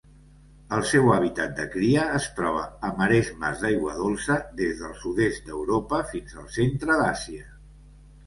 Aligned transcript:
El 0.75 0.83
seu 0.91 1.09
hàbitat 1.15 1.51
de 1.57 1.65
cria 1.73 2.05
es 2.19 2.25
troba 2.39 2.63
a 2.87 2.89
maresmes 3.01 3.61
d'aigua 3.65 3.93
dolça 3.99 4.37
des 4.61 4.73
del 4.81 4.95
sud-est 5.03 5.45
d'Europa 5.51 5.99
fins 6.15 6.39
al 6.45 6.51
centre 6.57 6.97
d'Àsia. 7.03 7.47